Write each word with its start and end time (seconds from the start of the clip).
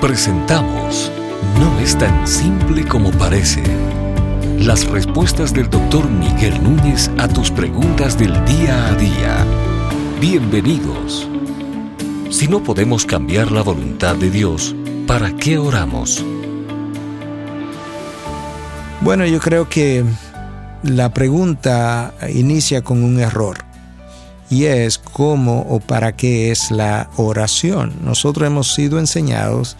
Presentamos 0.00 1.10
No 1.58 1.80
es 1.80 1.96
tan 1.96 2.28
simple 2.28 2.84
como 2.86 3.10
parece. 3.12 3.62
Las 4.58 4.86
respuestas 4.86 5.54
del 5.54 5.70
doctor 5.70 6.10
Miguel 6.10 6.62
Núñez 6.62 7.10
a 7.16 7.26
tus 7.28 7.50
preguntas 7.50 8.18
del 8.18 8.32
día 8.44 8.88
a 8.88 8.94
día. 8.94 9.46
Bienvenidos. 10.20 11.26
Si 12.28 12.46
no 12.46 12.62
podemos 12.62 13.06
cambiar 13.06 13.50
la 13.50 13.62
voluntad 13.62 14.16
de 14.16 14.30
Dios, 14.30 14.76
¿para 15.06 15.34
qué 15.34 15.56
oramos? 15.56 16.22
Bueno, 19.00 19.24
yo 19.24 19.40
creo 19.40 19.66
que 19.66 20.04
la 20.82 21.08
pregunta 21.14 22.12
inicia 22.28 22.82
con 22.82 23.02
un 23.02 23.18
error 23.18 23.64
y 24.50 24.64
es 24.64 24.98
cómo 24.98 25.66
o 25.68 25.80
para 25.80 26.16
qué 26.16 26.50
es 26.50 26.70
la 26.70 27.10
oración. 27.16 27.94
Nosotros 28.02 28.46
hemos 28.46 28.72
sido 28.72 28.98
enseñados, 28.98 29.76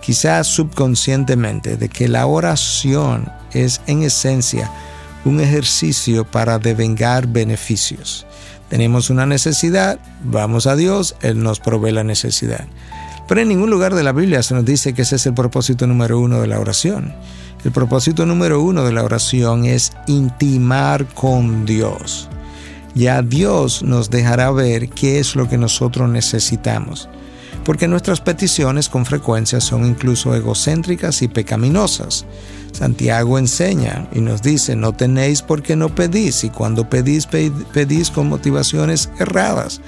quizás 0.00 0.46
subconscientemente, 0.46 1.76
de 1.76 1.88
que 1.88 2.08
la 2.08 2.26
oración 2.26 3.30
es 3.52 3.80
en 3.86 4.02
esencia 4.02 4.70
un 5.24 5.40
ejercicio 5.40 6.24
para 6.24 6.58
devengar 6.58 7.26
beneficios. 7.26 8.26
Tenemos 8.70 9.10
una 9.10 9.26
necesidad, 9.26 9.98
vamos 10.22 10.66
a 10.66 10.76
Dios, 10.76 11.16
Él 11.22 11.42
nos 11.42 11.60
provee 11.60 11.92
la 11.92 12.04
necesidad. 12.04 12.66
Pero 13.26 13.42
en 13.42 13.48
ningún 13.48 13.70
lugar 13.70 13.94
de 13.94 14.02
la 14.02 14.12
Biblia 14.12 14.42
se 14.42 14.54
nos 14.54 14.64
dice 14.64 14.94
que 14.94 15.02
ese 15.02 15.16
es 15.16 15.26
el 15.26 15.34
propósito 15.34 15.86
número 15.86 16.18
uno 16.18 16.40
de 16.40 16.46
la 16.46 16.60
oración. 16.60 17.14
El 17.64 17.72
propósito 17.72 18.24
número 18.24 18.62
uno 18.62 18.84
de 18.84 18.92
la 18.92 19.02
oración 19.02 19.66
es 19.66 19.92
intimar 20.06 21.04
con 21.06 21.66
Dios 21.66 22.30
ya 22.98 23.22
Dios 23.22 23.82
nos 23.82 24.10
dejará 24.10 24.50
ver 24.50 24.88
qué 24.90 25.20
es 25.20 25.36
lo 25.36 25.48
que 25.48 25.56
nosotros 25.56 26.10
necesitamos. 26.10 27.08
Porque 27.64 27.86
nuestras 27.86 28.20
peticiones 28.20 28.88
con 28.88 29.06
frecuencia 29.06 29.60
son 29.60 29.86
incluso 29.86 30.34
egocéntricas 30.34 31.22
y 31.22 31.28
pecaminosas. 31.28 32.26
Santiago 32.72 33.38
enseña 33.38 34.08
y 34.12 34.20
nos 34.20 34.42
dice, 34.42 34.74
no 34.74 34.92
tenéis 34.92 35.42
porque 35.42 35.76
no 35.76 35.94
pedís, 35.94 36.44
y 36.44 36.50
cuando 36.50 36.88
pedís, 36.88 37.26
pedís 37.26 38.10
con 38.10 38.28
motivaciones 38.28 39.10
erradas. 39.18 39.80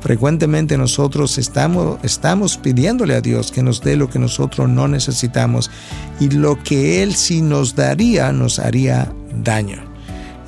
Frecuentemente 0.00 0.78
nosotros 0.78 1.38
estamos, 1.38 1.98
estamos 2.02 2.56
pidiéndole 2.56 3.14
a 3.14 3.20
Dios 3.20 3.50
que 3.50 3.62
nos 3.62 3.80
dé 3.80 3.96
lo 3.96 4.08
que 4.08 4.18
nosotros 4.18 4.68
no 4.68 4.88
necesitamos 4.88 5.70
y 6.20 6.30
lo 6.30 6.62
que 6.62 7.02
Él 7.02 7.14
sí 7.14 7.40
nos 7.42 7.74
daría 7.74 8.32
nos 8.32 8.58
haría 8.58 9.12
daño. 9.42 9.87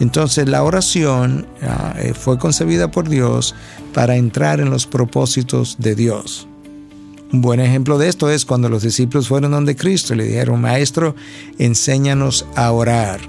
Entonces 0.01 0.49
la 0.49 0.65
oración 0.65 1.47
ah, 1.63 1.95
eh, 1.99 2.15
fue 2.15 2.39
concebida 2.39 2.91
por 2.91 3.09
Dios 3.09 3.55
para 3.95 4.17
entrar 4.17 4.61
en 4.61 4.71
los 4.71 4.87
propósitos 4.87 5.77
de 5.79 5.95
Dios. 5.95 6.49
Un 7.33 7.43
buen 7.43 7.61
ejemplo 7.61 7.97
de 7.99 8.09
esto 8.09 8.29
es 8.29 8.45
cuando 8.45 8.69
los 8.69 8.83
discípulos 8.83 9.29
fueron 9.29 9.53
donde 9.53 9.77
Cristo 9.77 10.15
y 10.15 10.17
le 10.17 10.25
dijeron, 10.25 10.61
Maestro, 10.61 11.15
enséñanos 11.59 12.45
a 12.57 12.73
orar. 12.73 13.21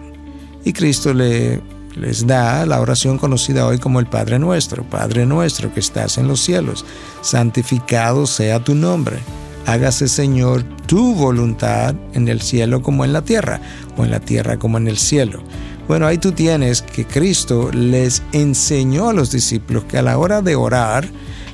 Y 0.66 0.74
Cristo 0.74 1.14
le, 1.14 1.62
les 1.96 2.26
da 2.26 2.66
la 2.66 2.80
oración 2.80 3.18
conocida 3.18 3.68
hoy 3.68 3.78
como 3.78 4.00
el 4.00 4.08
Padre 4.08 4.40
Nuestro. 4.40 4.84
Padre 4.84 5.26
Nuestro 5.26 5.74
que 5.74 5.82
estás 5.82 6.18
en 6.18 6.28
los 6.28 6.40
cielos, 6.40 6.86
santificado 7.22 8.26
sea 8.26 8.64
tu 8.64 8.74
nombre. 8.74 9.20
Hágase 9.68 10.08
Señor 10.08 10.64
tu 10.88 11.14
voluntad 11.14 11.94
en 12.14 12.28
el 12.28 12.42
cielo 12.42 12.82
como 12.82 13.06
en 13.06 13.14
la 13.14 13.22
tierra, 13.22 13.62
o 13.98 14.04
en 14.04 14.12
la 14.12 14.20
tierra 14.20 14.58
como 14.58 14.78
en 14.78 14.88
el 14.88 14.98
cielo. 14.98 15.44
Bueno, 15.88 16.08
ahí 16.08 16.18
tú 16.18 16.32
tienes 16.32 16.82
que 16.82 17.06
Cristo 17.06 17.70
les 17.72 18.24
enseñó 18.32 19.10
a 19.10 19.14
los 19.14 19.32
discípulos 19.32 19.84
que 19.86 19.98
a 19.98 20.02
la 20.02 20.18
hora 20.18 20.42
de 20.42 20.56
orar, 20.56 21.08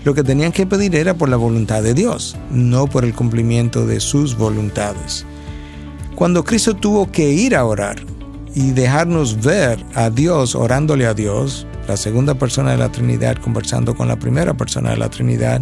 lo 0.04 0.14
que 0.14 0.24
tenían 0.24 0.52
que 0.52 0.66
pedir 0.66 0.96
era 0.96 1.16
por 1.16 1.30
la 1.30 1.38
voluntad 1.38 1.82
de 1.82 1.94
Dios, 1.94 2.36
no 2.52 2.88
por 2.88 3.04
el 3.04 3.14
cumplimiento 3.14 3.86
de 3.86 4.00
sus 4.00 4.38
voluntades. 4.38 5.26
Cuando 6.16 6.44
Cristo 6.44 6.76
tuvo 6.76 7.12
que 7.12 7.30
ir 7.32 7.56
a 7.56 7.66
orar 7.66 7.98
y 8.54 8.72
dejarnos 8.72 9.42
ver 9.44 9.84
a 9.96 10.10
Dios 10.10 10.56
orándole 10.56 11.06
a 11.06 11.14
Dios, 11.14 11.68
la 11.88 11.98
segunda 11.98 12.36
persona 12.36 12.72
de 12.72 12.78
la 12.78 12.92
Trinidad 12.92 13.38
conversando 13.38 13.96
con 13.96 14.08
la 14.08 14.18
primera 14.18 14.56
persona 14.56 14.92
de 14.92 14.98
la 14.98 15.10
Trinidad, 15.10 15.62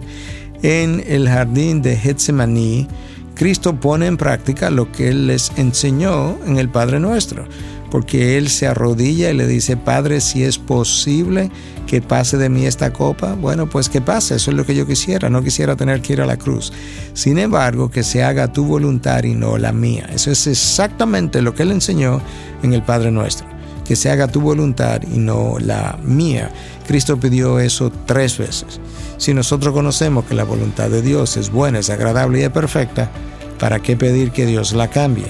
en 0.64 1.04
el 1.08 1.28
jardín 1.28 1.82
de 1.82 1.98
Getsemaní, 1.98 2.88
Cristo 3.36 3.80
pone 3.80 4.08
en 4.08 4.18
práctica 4.18 4.70
lo 4.70 4.92
que 4.92 5.10
Él 5.10 5.28
les 5.28 5.52
enseñó 5.58 6.38
en 6.46 6.58
el 6.58 6.70
Padre 6.70 7.00
Nuestro 7.00 7.46
porque 7.96 8.38
él 8.38 8.50
se 8.50 8.68
arrodilla 8.68 9.32
y 9.32 9.34
le 9.34 9.48
dice, 9.48 9.78
Padre, 9.78 10.20
si 10.20 10.44
es 10.44 10.58
posible 10.58 11.50
que 11.88 12.02
pase 12.02 12.36
de 12.36 12.50
mí 12.50 12.66
esta 12.66 12.92
copa, 12.92 13.36
bueno, 13.36 13.70
pues 13.70 13.88
que 13.88 14.02
pase, 14.02 14.36
eso 14.36 14.52
es 14.52 14.58
lo 14.58 14.66
que 14.66 14.76
yo 14.76 14.86
quisiera, 14.86 15.30
no 15.30 15.42
quisiera 15.42 15.78
tener 15.78 16.02
que 16.02 16.12
ir 16.12 16.20
a 16.20 16.26
la 16.26 16.36
cruz. 16.36 16.74
Sin 17.14 17.38
embargo, 17.38 17.90
que 17.90 18.04
se 18.04 18.22
haga 18.22 18.52
tu 18.52 18.66
voluntad 18.66 19.24
y 19.24 19.34
no 19.34 19.58
la 19.58 19.72
mía. 19.72 20.10
Eso 20.14 20.30
es 20.30 20.46
exactamente 20.46 21.42
lo 21.42 21.56
que 21.56 21.64
él 21.64 21.72
enseñó 21.72 22.20
en 22.64 22.74
el 22.74 22.84
Padre 22.84 23.12
Nuestro, 23.12 23.48
que 23.86 23.96
se 23.96 24.12
haga 24.12 24.28
tu 24.28 24.42
voluntad 24.42 25.02
y 25.04 25.18
no 25.18 25.56
la 25.58 25.98
mía. 26.04 26.52
Cristo 26.86 27.18
pidió 27.18 27.60
eso 27.62 27.94
tres 28.06 28.38
veces. 28.38 28.82
Si 29.16 29.34
nosotros 29.34 29.74
conocemos 29.74 30.26
que 30.26 30.36
la 30.36 30.44
voluntad 30.44 30.90
de 30.90 31.02
Dios 31.02 31.38
es 31.38 31.50
buena, 31.50 31.80
es 31.80 31.90
agradable 31.90 32.42
y 32.42 32.44
es 32.44 32.50
perfecta, 32.50 33.10
¿para 33.58 33.80
qué 33.80 33.96
pedir 33.96 34.32
que 34.32 34.46
Dios 34.46 34.74
la 34.74 34.90
cambie? 34.90 35.28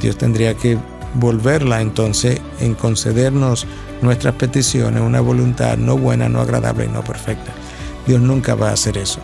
Dios 0.00 0.16
tendría 0.16 0.54
que 0.54 0.78
volverla 1.18 1.80
entonces 1.80 2.40
en 2.60 2.74
concedernos 2.74 3.66
nuestras 4.02 4.34
peticiones, 4.34 5.02
una 5.02 5.20
voluntad 5.20 5.76
no 5.76 5.96
buena, 5.96 6.28
no 6.28 6.40
agradable 6.40 6.86
y 6.86 6.88
no 6.88 7.02
perfecta. 7.02 7.52
Dios 8.06 8.20
nunca 8.20 8.54
va 8.54 8.70
a 8.70 8.74
hacer 8.74 8.98
eso. 8.98 9.20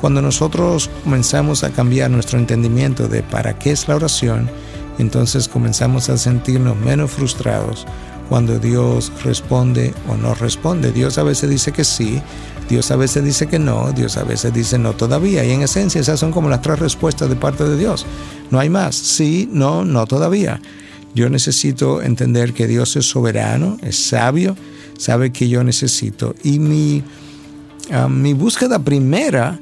Cuando 0.00 0.20
nosotros 0.20 0.90
comenzamos 1.04 1.64
a 1.64 1.70
cambiar 1.70 2.10
nuestro 2.10 2.38
entendimiento 2.38 3.08
de 3.08 3.22
para 3.22 3.58
qué 3.58 3.70
es 3.70 3.88
la 3.88 3.96
oración, 3.96 4.50
entonces 4.98 5.48
comenzamos 5.48 6.08
a 6.08 6.18
sentirnos 6.18 6.76
menos 6.76 7.10
frustrados 7.10 7.86
cuando 8.28 8.58
Dios 8.58 9.12
responde 9.24 9.94
o 10.08 10.16
no 10.16 10.34
responde. 10.34 10.92
Dios 10.92 11.18
a 11.18 11.22
veces 11.22 11.50
dice 11.50 11.72
que 11.72 11.84
sí, 11.84 12.20
Dios 12.68 12.90
a 12.90 12.96
veces 12.96 13.24
dice 13.24 13.46
que 13.46 13.58
no, 13.58 13.92
Dios 13.92 14.16
a 14.16 14.24
veces 14.24 14.52
dice 14.52 14.78
no 14.78 14.92
todavía. 14.94 15.44
Y 15.44 15.52
en 15.52 15.62
esencia 15.62 16.00
esas 16.00 16.18
son 16.18 16.32
como 16.32 16.48
las 16.48 16.62
tres 16.62 16.78
respuestas 16.78 17.28
de 17.28 17.36
parte 17.36 17.64
de 17.64 17.76
Dios. 17.76 18.06
No 18.50 18.58
hay 18.58 18.70
más. 18.70 18.94
Sí, 18.94 19.48
no, 19.52 19.84
no 19.84 20.06
todavía. 20.06 20.60
Yo 21.14 21.28
necesito 21.28 22.02
entender 22.02 22.52
que 22.52 22.66
Dios 22.66 22.96
es 22.96 23.06
soberano, 23.06 23.78
es 23.82 23.96
sabio, 23.96 24.56
sabe 24.98 25.32
que 25.32 25.48
yo 25.48 25.62
necesito. 25.64 26.34
Y 26.42 26.58
mi, 26.58 27.02
ah, 27.90 28.08
mi 28.08 28.32
búsqueda 28.32 28.78
primera 28.78 29.58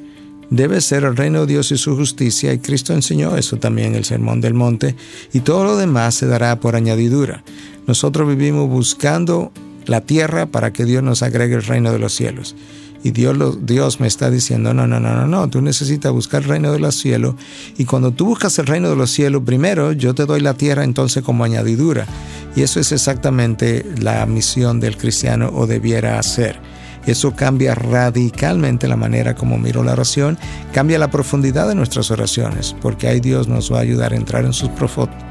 debe 0.51 0.81
ser 0.81 1.05
el 1.05 1.17
reino 1.17 1.41
de 1.41 1.55
Dios 1.55 1.73
y 1.73 1.79
su 1.79 1.97
justicia, 1.97 2.53
y 2.53 2.59
Cristo 2.59 2.93
enseñó 2.93 3.37
eso 3.37 3.57
también 3.57 3.89
en 3.89 3.95
el 3.97 4.05
Sermón 4.05 4.41
del 4.41 4.55
Monte, 4.55 4.97
y 5.33 5.41
todo 5.41 5.65
lo 5.65 5.77
demás 5.77 6.17
se 6.17 6.27
dará 6.27 6.59
por 6.61 6.77
añadidura. 6.77 7.43
Nosotros 7.87 8.29
vivimos 8.29 8.69
buscando 8.69 9.53
la 9.87 10.01
tierra 10.03 10.47
para 10.47 10.73
que 10.73 10.85
Dios 10.85 11.03
nos 11.03 11.23
agregue 11.23 11.55
el 11.55 11.65
reino 11.65 11.93
de 11.93 11.99
los 11.99 12.15
cielos. 12.15 12.55
Y 13.03 13.13
Dios, 13.13 13.59
Dios 13.63 13.99
me 13.99 14.07
está 14.07 14.31
diciendo, 14.31 14.75
no, 14.75 14.87
no, 14.87 15.01
no, 15.01 15.11
no, 15.11 15.27
no, 15.27 15.49
tú 15.49 15.63
necesitas 15.63 16.13
buscar 16.13 16.43
el 16.43 16.49
reino 16.49 16.73
de 16.73 16.81
los 16.81 16.97
cielos. 16.97 17.35
Y 17.79 17.87
cuando 17.87 18.11
tú 18.11 18.27
buscas 18.27 18.59
el 18.59 18.67
reino 18.67 18.91
de 18.91 18.97
los 18.97 19.11
cielos, 19.11 19.43
primero 19.45 19.93
yo 19.93 20.15
te 20.15 20.27
doy 20.27 20.41
la 20.41 20.55
tierra 20.55 20.85
entonces 20.85 21.23
como 21.23 21.45
añadidura. 21.45 22.07
Y 22.55 22.63
eso 22.63 22.79
es 22.79 22.93
exactamente 22.93 23.87
la 24.01 24.27
misión 24.27 24.81
del 24.81 24.99
cristiano 24.99 25.51
o 25.55 25.67
debiera 25.67 26.19
hacer. 26.19 26.61
Eso 27.07 27.35
cambia 27.35 27.75
radicalmente 27.75 28.87
la 28.87 28.97
manera 28.97 29.35
como 29.35 29.57
miro 29.57 29.83
la 29.83 29.93
oración, 29.93 30.37
cambia 30.75 30.99
la 30.99 31.11
profundidad 31.11 31.67
de 31.69 31.75
nuestras 31.75 32.11
oraciones, 32.11 32.77
porque 32.83 33.09
ahí 33.09 33.21
Dios 33.21 33.49
nos 33.49 33.73
va 33.73 33.79
a 33.79 33.83
ayudar 33.83 34.13
a 34.13 34.17
entrar 34.17 34.45
en 34.45 34.53
sus 34.53 34.69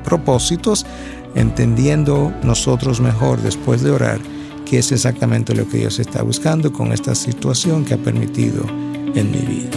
propósitos, 0.03 0.87
entendiendo 1.35 2.33
nosotros 2.41 2.99
mejor 2.99 3.39
después 3.43 3.83
de 3.83 3.91
orar 3.91 4.19
que 4.69 4.77
es 4.77 4.91
exactamente 4.91 5.55
lo 5.55 5.67
que 5.67 5.79
Dios 5.79 5.97
está 5.99 6.21
buscando 6.21 6.71
con 6.71 6.93
esta 6.93 7.15
situación 7.15 7.83
que 7.85 7.95
ha 7.95 7.97
permitido 7.97 8.63
en 9.15 9.31
mi 9.31 9.39
vida. 9.39 9.71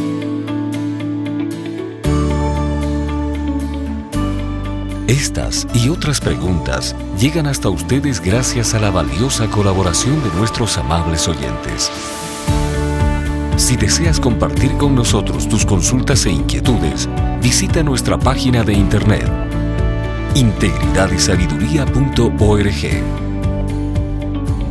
Estas 5.06 5.66
y 5.74 5.88
otras 5.88 6.20
preguntas 6.20 6.94
llegan 7.18 7.46
hasta 7.46 7.70
ustedes 7.70 8.20
gracias 8.20 8.74
a 8.74 8.80
la 8.80 8.90
valiosa 8.90 9.48
colaboración 9.48 10.22
de 10.22 10.28
nuestros 10.36 10.76
amables 10.76 11.26
oyentes. 11.26 11.90
Si 13.56 13.76
deseas 13.76 14.20
compartir 14.20 14.72
con 14.72 14.94
nosotros 14.94 15.48
tus 15.48 15.64
consultas 15.64 16.26
e 16.26 16.30
inquietudes, 16.30 17.08
visita 17.42 17.82
nuestra 17.82 18.18
página 18.18 18.62
de 18.62 18.74
internet 18.74 19.32
integridadysabiduría.org 20.34 23.31